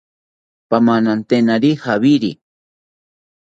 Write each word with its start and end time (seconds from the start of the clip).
Pamananteniri 0.69 1.71
jawiri 1.83 2.31